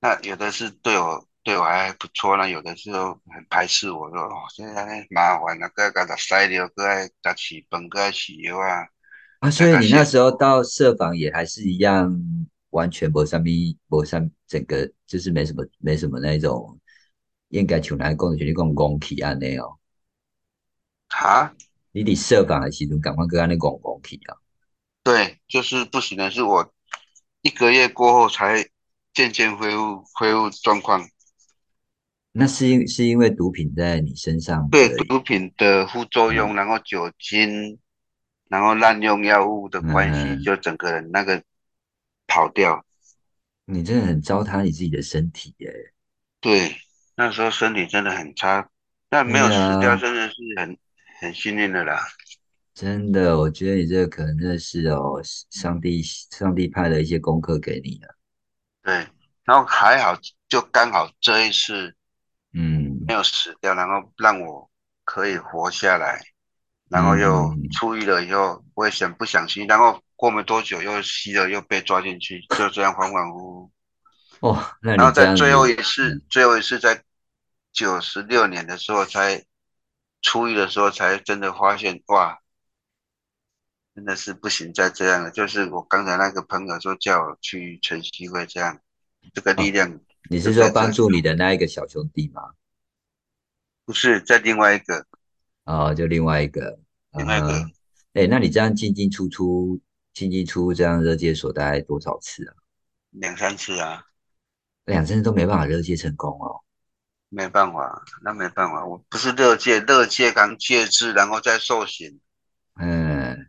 [0.00, 1.28] 那有的是对我。
[1.44, 8.86] 对我还不错呢，有的时候很排斥我，说哦，现在麻烦了，搁搁他塞尿，搁爱他起崩，搁爱起油啊。
[9.40, 12.16] 啊，所以你那时候到设防也还是一样，
[12.72, 13.44] 完全无啥物，
[13.88, 16.78] 无啥，整个就是没什么，没什么那种
[17.48, 19.78] 应该像来讲，就是讲公气安尼哦。
[21.08, 21.54] 哈？
[21.92, 24.36] 你伫设防的时阵，赶快搁安尼讲公气啊？
[25.02, 26.72] 对，就是不行的，是我
[27.42, 28.66] 一个月过后才
[29.12, 31.06] 渐渐恢复恢复状况。
[32.32, 37.78] 那是因是因为毒品在你身上，对毒品的副作用，然后酒精，
[38.48, 41.42] 然后滥用药物的关系，就整个人那个
[42.32, 42.82] 跑掉。
[43.66, 45.70] 你真的很糟蹋你自己的身体耶。
[46.40, 46.74] 对，
[47.14, 48.66] 那时候身体真的很差，
[49.10, 50.78] 但没有死掉，真的是很
[51.20, 52.02] 很幸运的啦。
[52.72, 58.16] 真的，我觉得你这个可能真的是哦，上帝上帝派了一些功课给你了。
[58.82, 59.06] 对，
[59.44, 60.18] 然后还好，
[60.48, 61.94] 就刚好这一次。
[62.54, 64.70] 嗯，没有死掉，然后让我
[65.04, 66.18] 可以活下来，
[66.88, 73.70] 然后又出狱了以后，我也想不想去，然后过没多久又吸了，又被抓进去， 就这样恍恍惚惚。
[74.38, 77.02] 哦，然后在最后一次，最后一次在
[77.72, 79.44] 九十六年的时候才
[80.20, 82.38] 出狱的时候，才真的发现哇，
[83.96, 85.30] 真的是不行再这样了。
[85.32, 88.78] 就是我刚才那个朋友说叫我去晨曦会这样，
[89.34, 89.98] 这个力量。
[90.30, 92.42] 你是说帮助你的那一个小兄弟吗？
[93.84, 95.04] 不是，在另外一个。
[95.64, 96.78] 哦，就另外一个。
[97.18, 97.68] 另外一个。
[98.12, 99.80] 哎，那你这样进进出出、
[100.12, 102.54] 进进出这样热界所大概多少次啊？
[103.10, 104.04] 两三次啊。
[104.84, 106.60] 两三次都没办法热界成功哦。
[107.28, 112.20] 没办法，那没办法，我不是热界，热界刚戒制，然后再受刑。
[112.80, 113.48] 嗯。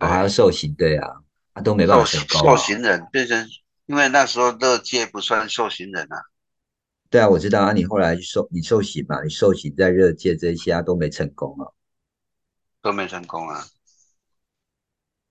[0.00, 1.08] 我还要受刑，对啊，
[1.54, 2.40] 他都没办法成功。
[2.40, 3.48] 受刑人变成。
[3.86, 6.16] 因为那时候热界不算受刑人啊。
[7.10, 7.72] 对啊，我知道啊。
[7.72, 9.22] 你后来受你受刑嘛？
[9.22, 11.68] 你受刑在热界这些啊都没成功啊，
[12.80, 13.64] 都没成功啊。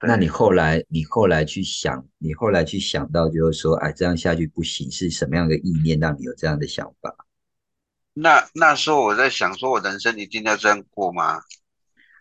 [0.06, 7.16] 那你后来你后来去想，你后来去想到就是说，哎，这样下去不行，是什么样的意念让你有这样的想法？
[8.14, 11.42] 那那时候我在想，说我人生一定要这样过吗？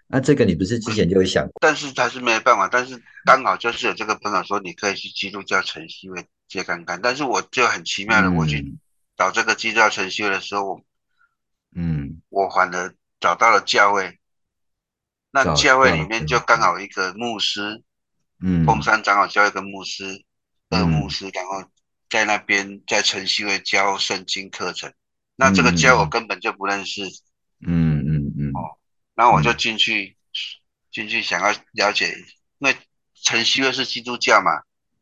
[0.07, 2.69] 那这个你不是之前就有想过，但是他是没办法。
[2.69, 7.01] 但是刚好就是有这个朋友说，你可以去基督教晨曦会接看看。
[7.03, 8.77] 但是我就很奇妙的，我去
[9.17, 10.81] 找这个基督教晨曦会的时候，我，
[11.75, 14.19] 嗯，我反而找到了教会。
[15.33, 17.83] 那教会里面就刚好一个牧师，
[18.41, 20.25] 嗯，凤山长老教一个牧师，
[20.69, 21.69] 二牧师，然后
[22.11, 24.93] 在那边在晨曦会教圣经课程。
[25.35, 27.03] 那这个教我根本就不认识，
[27.67, 28.77] 嗯嗯嗯，哦。
[29.15, 30.17] 然后我就进去，
[30.93, 32.15] 进去想要了解，
[32.59, 32.77] 因为
[33.15, 34.51] 晨曦会是基督教嘛，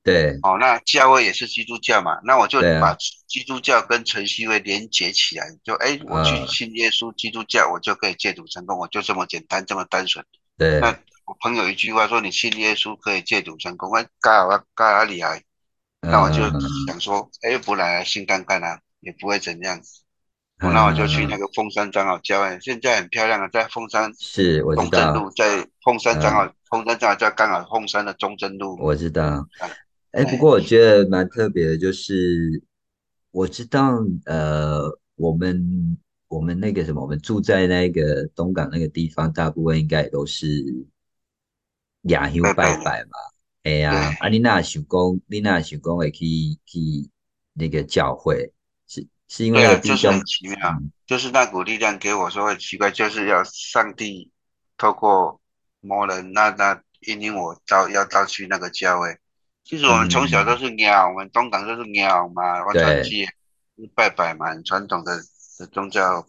[0.02, 10.24] 对，哦，那教会也是基督教嘛，那我就把基督教跟晨曦会连接起来，就哎，我去信耶稣基督教，我就可以戒毒成功，我就这么简单，这么单纯。
[10.56, 10.88] 对，那
[11.26, 15.42] 我朋友一句话说：“你信耶稣可以戒毒成功。”我嘎我嘎哪厉害？
[16.00, 16.42] 那我就
[16.86, 19.80] 想说，哎，不然心干干啊，也不会怎样。
[20.58, 28.78] 那我就去那个凤山长老教会，现在很漂亮啊，在凤山是，我知道，在凤山长老凤山长老在刚好凤山的中正路。
[28.80, 29.46] 我知道。
[30.12, 32.62] 哎，不过我觉得蛮特别的，就是
[33.30, 34.82] 我知道，呃，
[35.14, 35.96] 我们
[36.26, 40.64] 我们那个什么，我们住在那个东港那个地方，大部分应该也都是
[42.02, 43.10] 亚修拜拜嘛。
[43.62, 46.26] 哎呀，阿丽娜想讲，丽娜想讲会去
[46.64, 47.08] 去
[47.52, 48.52] 那个教会，
[48.88, 50.56] 是是因为就是很奇妙，
[51.06, 54.28] 就是那股力量给我说很奇怪，就是要上帝
[54.76, 55.40] 透过
[55.80, 59.16] 魔人那那引领我到要到去那个教会。
[59.64, 63.26] 其实我们从小都是鸟，我们东港都是鸟嘛，我传记
[63.94, 65.16] 拜拜嘛，很传统的
[65.58, 66.26] 的宗教，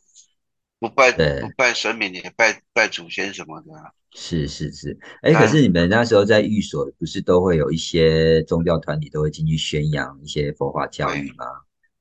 [0.79, 3.71] 不拜不拜神明也拜拜祖先什么的。
[4.13, 11.45] 是是是，哎，可是你们那时候在寓所，不是都会有一些宗教团体都会进去宣扬一些佛法教育吗？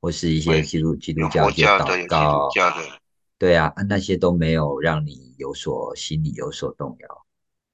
[0.00, 2.48] 或是一些基督基督教的祷告？
[3.38, 7.26] 对啊，那些都没有让你有所心里有所动摇。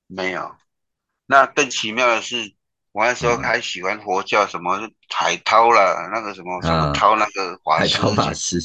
[0.06, 0.54] 没有，
[1.26, 2.52] 那更奇妙的是，
[2.96, 4.80] 我那时候还喜欢佛教，什么
[5.14, 7.98] 海涛啦，那个什么什么涛那个法师。
[8.14, 8.58] 法师。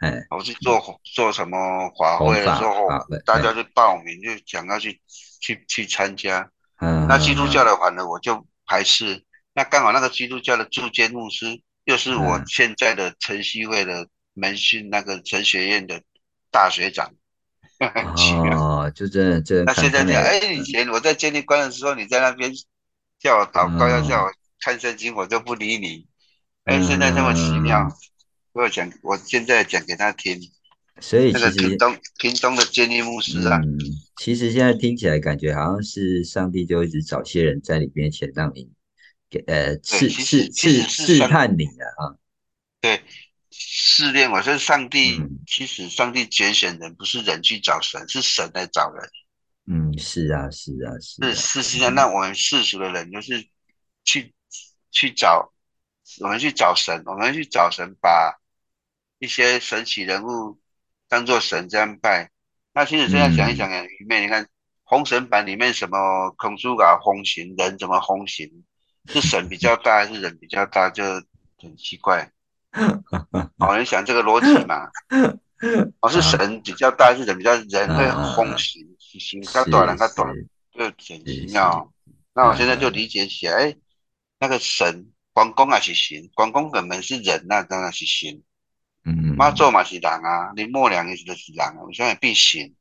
[0.00, 0.78] 哎，我去做
[1.14, 1.56] 做什么
[1.98, 2.88] 法会的时候，
[3.24, 5.00] 大家就报名，就想要去
[5.40, 6.46] 去去参加。
[6.80, 9.24] 嗯，那基督教的反正我就排斥。
[9.54, 11.46] 那刚好那个基督教的驻监牧师，
[11.84, 16.02] 又是我现在的晨曦会的门训那个神学院的
[16.50, 17.10] 大学长。
[18.52, 19.64] 哦，就这这。
[19.64, 22.52] 那现在讲，哎，以前我在监狱关的时候，你在那边
[23.20, 26.06] 叫我祷告，要叫我看圣经，我就不理你。
[26.64, 27.86] 哎，现在这么奇妙。
[28.52, 30.40] 我讲，我现在讲给他听。
[31.00, 33.58] 所以其实屏东屏东的监狱牧师啊，
[34.16, 38.70] 其实现在听起来感觉好像是上帝就一直找些人在里面前让你
[39.30, 42.16] 给呃试试试试探你的啊。
[42.82, 43.02] 对，
[43.50, 49.10] 试炼我说上帝，其实上帝拣选人不是人去找神，是神来找人。
[49.70, 51.34] 嗯，是啊，是啊，是。
[51.34, 53.46] 是事实上，那我们世俗的人就是
[54.04, 54.34] 去
[54.90, 55.52] 去找，
[56.20, 58.36] 我们去找神，我们去找神把。
[59.22, 60.58] 一些神奇人物
[61.06, 62.30] 当做神这样拜，
[62.72, 64.42] 那其实这样想一想啊，里面你看
[64.88, 68.48] 《封神榜》里面什么孔叔啊封神，人怎么封神？
[69.10, 70.88] 是神比较大还是人比较大？
[70.88, 71.04] 就
[71.58, 72.32] 很奇怪。
[73.58, 74.88] 好，你想这个逻辑嘛？
[76.00, 77.54] 哦，是神比较大还是人比较？
[77.56, 78.80] 人会封神，
[79.18, 80.34] 神较短，人较短，
[80.72, 81.92] 就很奇妙。
[82.34, 83.76] 那我现在就理解起来，哎，
[84.38, 88.42] 那个神关公啊是神，关公本门是人，那当然是神。
[89.04, 92.74] 嗯，妈祖嘛是人啊，林默娘也是都是人啊，我现在必行。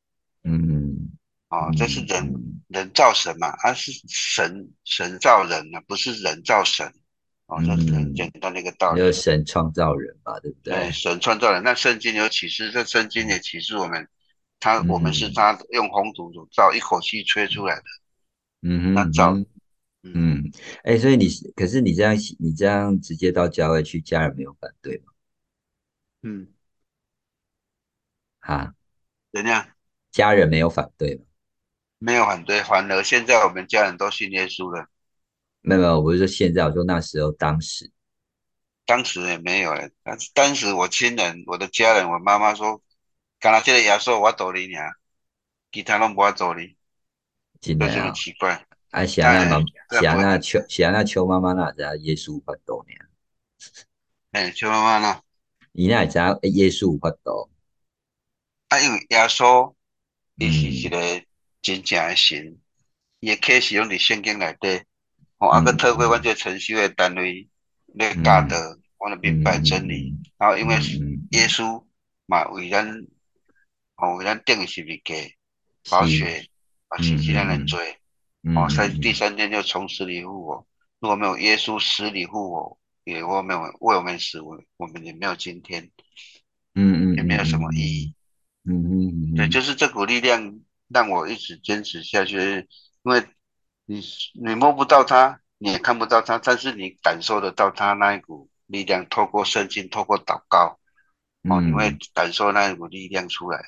[0.44, 1.10] 嗯，
[1.50, 2.32] 哦，这是人
[2.68, 6.86] 人造神嘛，啊是神神造人呢，不是人造神。
[7.48, 9.00] 哦，这是很简单的一个道理。
[9.00, 10.76] 有神创造人嘛，对不对？
[10.76, 11.64] 对，神创造人。
[11.64, 14.08] 那圣经有启示，这圣经也启示我们，
[14.60, 17.84] 他我们是他用红土造，一口气吹出来的。
[18.62, 19.38] 嗯哼，那造。
[20.04, 20.50] 嗯，
[20.84, 25.12] 哎，所以你可是你这样你这样直接到郊外去，家人没有反对吗？
[26.24, 26.48] 嗯，
[28.40, 28.74] 啊，
[29.34, 29.68] 怎样？
[30.12, 31.24] 家人没有反对吗？
[31.98, 34.88] 没有反对，反而现在我们家人都信耶稣了。
[35.60, 37.92] 没有没有，我不是说现在，我说那时候当时，
[38.86, 39.90] 当时也没有了。
[40.02, 42.82] 但是当时我亲人、我的家人、我妈妈说，
[43.40, 44.94] 刚才这个耶稣我走你尔，
[45.72, 46.76] 其他拢无我走你，
[47.62, 48.66] 真的啊，奇怪。
[48.92, 49.60] 啊，是啊，妈，
[49.98, 53.00] 是啊，那邱，是啊，那邱妈妈那在耶稣很多年。
[54.32, 55.22] 哎，笑妈妈呢？
[55.72, 57.50] 伊那会知影耶稣有法度，
[58.68, 59.74] 啊，因为耶稣
[60.36, 60.98] 伊是一个
[61.62, 62.58] 真正诶神，
[63.22, 64.84] 伊诶启示拢伫圣经内底，
[65.38, 67.48] 吼，啊，佮透过阮这承修诶单位
[67.94, 68.58] 咧教导，
[68.98, 70.14] 我咧明白真理。
[70.38, 70.76] 然后因为
[71.32, 71.86] 耶稣
[72.26, 73.06] 嘛为咱，
[74.00, 75.16] 吼为咱定十字架，
[75.90, 76.48] 宝血
[76.88, 77.98] 啊，洗洗咱诶罪，
[78.56, 80.66] 哦，在第三天就从死里复活。
[81.00, 85.92] 如果没有耶稣死里复活，也我没有为我们死，我我们也没有今天，
[86.76, 88.16] 嗯嗯，也没有什么意义，
[88.66, 92.38] 嗯嗯嗯，对，就是这股力量让我一直坚持下去，
[93.04, 93.26] 因为
[93.86, 94.02] 你
[94.34, 100.80] 你摸不到它，你也看不到它，但是你感受得到它那一股力量，透过圣经，透过祷告，
[101.50, 103.60] 哦，你会感受那一股力量出来。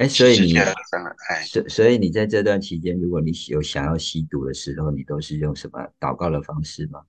[0.00, 7.02] 哎，所以你，哎，所所以你在这段期间，如果你有想要吸毒的时候，你都是用什么祷告的方式吗？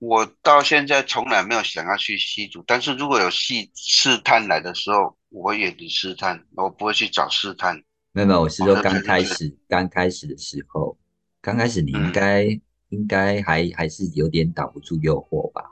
[0.00, 7.82] 我到现在从来没有想要去吸毒，但是如果有试试探来的时候，我会远离试探，我不会去找试探。
[8.12, 10.98] 没有没有，我是说刚开始刚开始的时候，
[11.40, 12.44] 刚开始你应该
[12.90, 15.70] 应该还还是有点挡不住诱惑吧？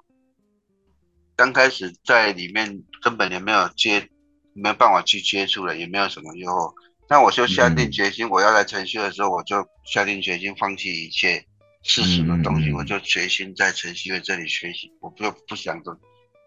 [1.36, 4.08] 刚开始在里面根本也没有接，
[4.54, 6.72] 没有办法去接触了，也没有什么诱惑。
[7.08, 11.44] 那我就下定决心，我要来晨曦的时候，我就下定决心放弃一切
[11.82, 15.94] 是什么东西，我就决心在晨曦会这里学习，我不不想着，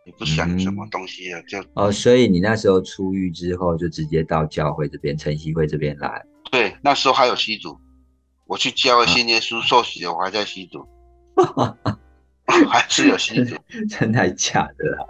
[0.05, 1.91] 也不想什么东西了，就哦。
[1.91, 6.25] 所以你那时候出狱之后，就直接到教会这边晨曦会这边来。
[6.51, 7.77] 对，那时候还有吸毒，
[8.47, 10.87] 我去教会信耶稣受洗了，我还在吸毒。
[12.69, 13.55] 还是有吸毒，
[13.89, 15.03] 真的假的啊？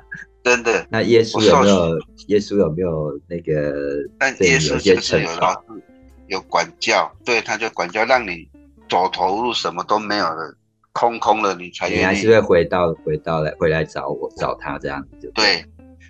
[0.45, 0.85] 真的。
[0.91, 1.99] 那耶稣有没有？
[2.27, 3.73] 耶稣有没有那个？
[4.19, 5.83] 但耶稣就是有老师
[6.27, 8.47] 有管教，对，他就管教，让你
[8.87, 10.55] 走投入什么都没有了，
[10.93, 11.99] 空空了，你才愿意。
[12.01, 15.31] 你还是会回到回到来回来找我找他这样子。
[15.33, 15.65] 对。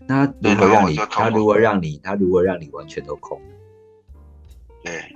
[0.06, 3.42] 那如果让你，他如果让你，他如果让你完全都空。
[4.84, 5.16] 对，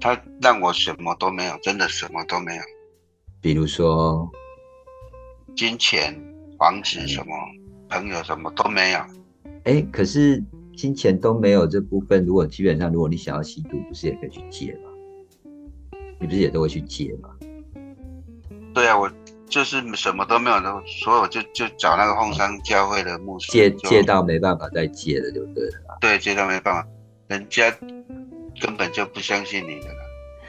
[0.00, 2.62] 他让我什么都没有，真的什么都没有。
[3.42, 4.26] 比如说。
[5.56, 6.12] 金钱、
[6.58, 7.32] 房子什么、
[7.94, 8.98] 朋友什么都没有。
[9.64, 10.42] 哎，可是
[10.76, 14.90] 金钱都没有这部分，如果基本上如果你想要吸毒，不是也可以去借吗？
[16.20, 17.30] 你不是也都会去借吗？
[18.74, 19.10] 对啊，我
[19.48, 25.98] 就是什么都没有的，所以我就就找那个凤山教会的牧师借，借到没办法再借了，就对了。
[26.00, 26.88] 对，借到没办法，
[27.28, 27.70] 人家
[28.60, 30.00] 根本就不相信你的了，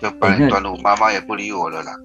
[0.02, 1.96] 就把你断路，妈妈也不理我了啦。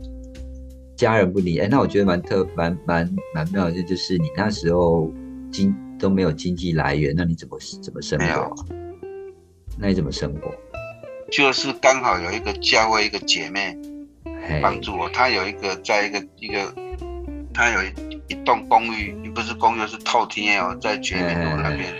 [0.94, 5.10] 家人不理哎，那我觉得蛮特蛮蛮蛮妙的，就是你那时候
[5.50, 8.54] 经都没有经济来源，那你怎么怎么生活？
[9.78, 10.52] 那你怎么生活？
[11.30, 13.76] 就是刚好有一个教会一个姐妹
[14.60, 16.74] 帮助我，她有一个在一个一个，
[17.54, 17.92] 她有一
[18.28, 21.94] 一栋公寓，不是公寓是透天哦，在全民路那边，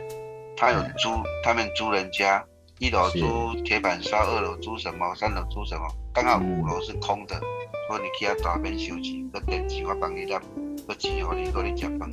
[0.56, 1.10] 她有租，
[1.44, 2.44] 他们租人家，
[2.78, 5.82] 一楼租铁板烧，二楼租什么，三楼租什么，
[6.12, 7.40] 刚好五楼是空的。
[7.88, 10.40] 说你去遐大边收钱，个电池我帮你拿，
[10.86, 12.10] 个钱给你，给你吃饭。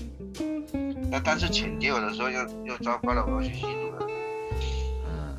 [1.10, 4.08] 那但是钱给我的时候，又又糟糕了，我要去吸毒了。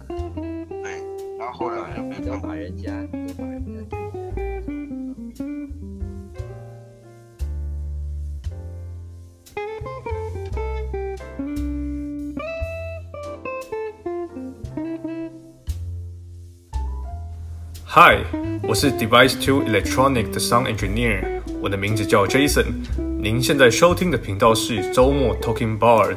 [0.09, 0.93] 嗯，对。
[1.39, 2.91] 然后后来就没有把人家，
[3.37, 3.87] 把人家。
[17.91, 18.25] Hi，
[18.63, 23.08] 我是 Device Two Electronic 的 Sound Engineer，我的名字叫 Jason。
[23.21, 26.15] 您现在收听的频道是周末 Talking Bar，